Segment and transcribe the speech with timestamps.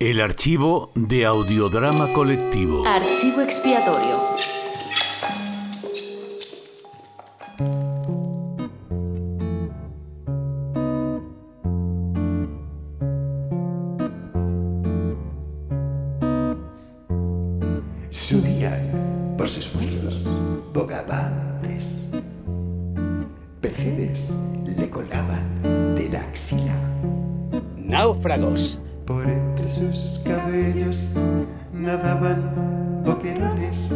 [0.00, 2.86] El archivo de audiodrama colectivo.
[2.86, 4.16] Archivo expiatorio.
[18.10, 20.28] Subían por sus muslos
[20.72, 22.04] bogavantes.
[23.60, 24.40] Percebes
[24.76, 26.76] le colgaban de la axila.
[27.76, 28.78] Náufragos.
[29.04, 29.26] Por
[29.68, 31.14] sus cabellos
[31.72, 33.94] nadaban boquerones,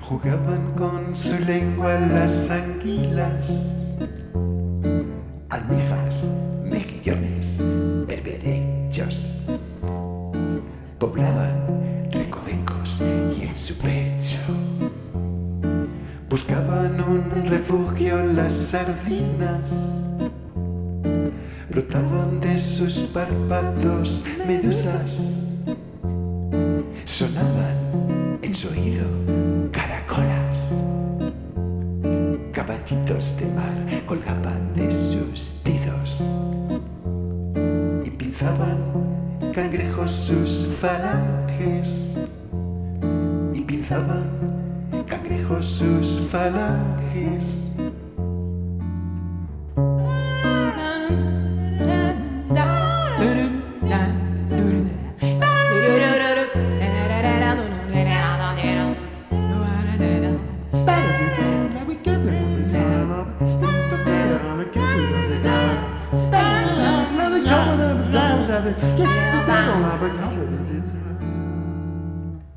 [0.00, 3.76] jugaban con su lengua las anguilas.
[5.48, 6.28] Almejas,
[6.64, 7.60] mejillones,
[8.06, 9.46] berberechos,
[10.98, 13.02] poblaban recovecos
[13.38, 14.38] y en su pecho
[16.28, 20.08] buscaban un refugio las sardinas
[21.78, 25.46] brotaban de sus párpados medusas,
[27.04, 29.06] sonaban en su oído
[29.70, 30.72] caracolas,
[32.52, 36.20] caballitos de mar colgaban de sus dedos.
[38.04, 38.78] Y pinzaban
[39.54, 42.18] cangrejos sus falanges.
[43.54, 44.26] Y pinzaban
[45.06, 47.78] cangrejos sus falanges.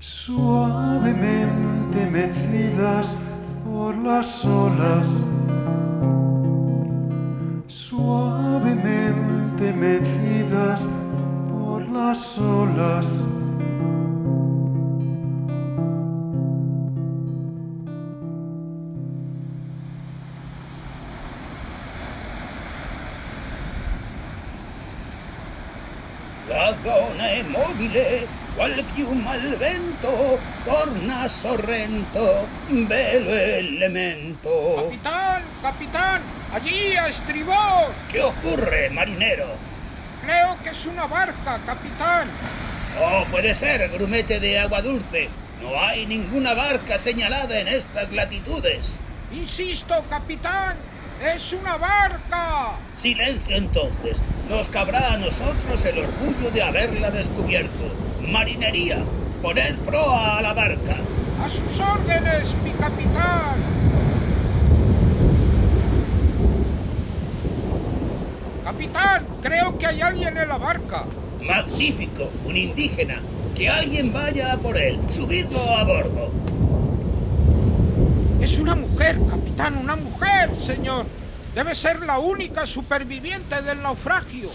[0.00, 3.16] Suavemente mecidas
[3.64, 5.06] por las olas,
[7.68, 10.88] suavemente mecidas
[11.48, 13.43] por las olas.
[26.48, 34.74] La zona è mobile, qual piuma al vento, torna sorrento, velo elemento.
[34.76, 36.22] Capitán, capitán,
[36.52, 37.90] allí a estribor.
[38.10, 39.46] ¿Qué ocurre, marinero?
[40.22, 42.28] Creo que es una barca, capitán.
[43.00, 45.30] Oh, puede ser, grumete de agua dulce.
[45.62, 48.92] No hay ninguna barca señalada en estas latitudes.
[49.32, 50.76] Insisto, capitán,
[51.24, 52.72] es una barca.
[52.98, 54.20] Silencio entonces.
[54.48, 57.84] Nos cabrá a nosotros el orgullo de haberla descubierto.
[58.28, 58.98] Marinería,
[59.40, 60.96] poned proa a la barca.
[61.42, 63.56] A sus órdenes, mi capitán.
[68.64, 71.04] Capitán, creo que hay alguien en la barca.
[71.42, 73.20] Magnífico, un indígena.
[73.54, 74.98] Que alguien vaya a por él.
[75.08, 76.30] Subidlo a bordo.
[78.42, 81.06] Es una mujer, capitán, una mujer, señor.
[81.54, 84.50] Debe ser la única superviviente del naufragio.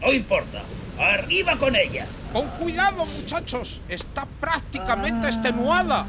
[0.00, 0.62] No importa.
[0.98, 2.06] Arriba con ella.
[2.32, 3.80] Con cuidado, muchachos.
[3.88, 6.06] Está prácticamente extenuada.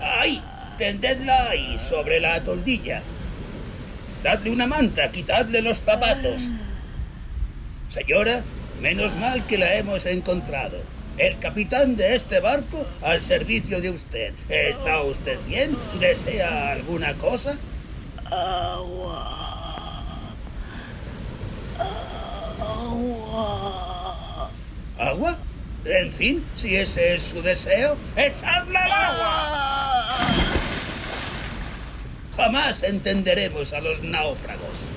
[0.00, 0.42] Ahí,
[0.76, 3.02] tendedla ahí, sobre la toldilla.
[4.24, 6.48] Dadle una manta, quitadle los zapatos.
[7.90, 8.42] Señora,
[8.80, 10.82] menos mal que la hemos encontrado.
[11.18, 14.32] El capitán de este barco al servicio de usted.
[14.48, 15.76] ¿Está usted bien?
[15.98, 17.56] ¿Desea alguna cosa?
[24.98, 25.38] ¿Agua?
[25.84, 30.16] En fin, si ese es su deseo, ¡echadle al agua!
[32.36, 34.89] Jamás entenderemos a los náufragos.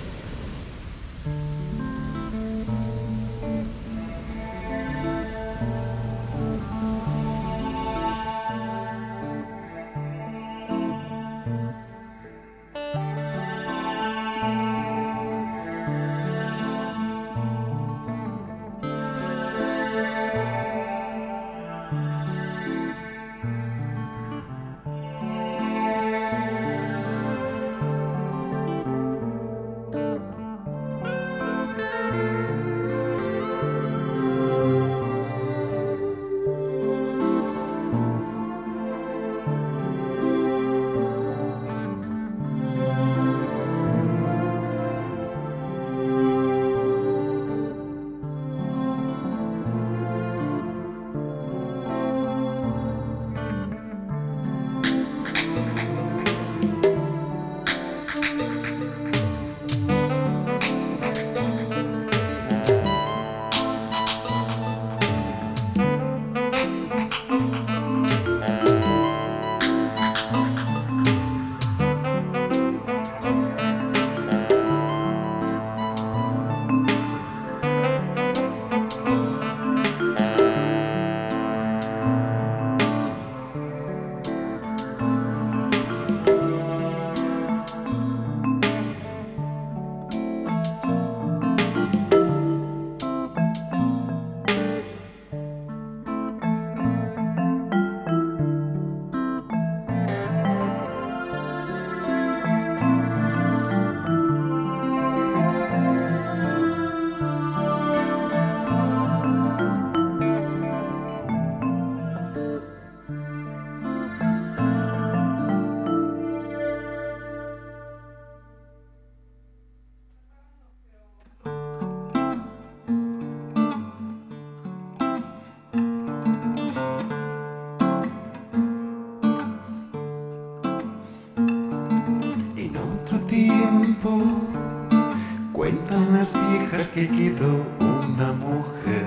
[135.53, 139.05] Cuentan las viejas que quedó una mujer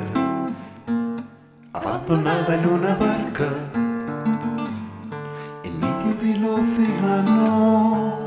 [1.73, 3.49] abandonada en una barca
[5.63, 8.19] en medio del océano.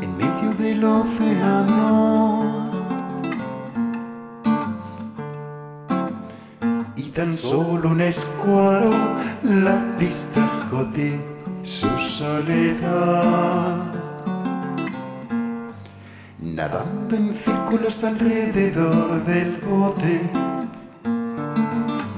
[0.00, 2.70] En medio del océano.
[6.96, 8.90] Y tan solo un escuadro
[9.42, 11.33] la distrajo de
[11.64, 13.78] su soledad.
[16.38, 20.20] Nadando en círculos alrededor del bote.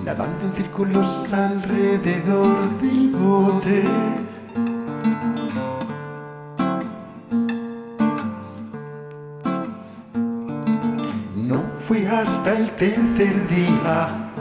[0.04, 3.84] Nadando en círculos alrededor del bote.
[11.36, 14.32] No fue hasta el tercer día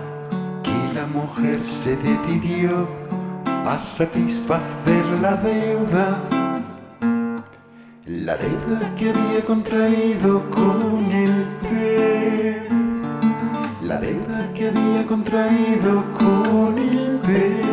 [0.63, 3.05] que la mujer se decidió
[3.65, 6.21] a satisfacer la deuda.
[8.06, 12.69] La deuda que había contraído con el pez.
[13.81, 17.64] La deuda que había contraído con el pez.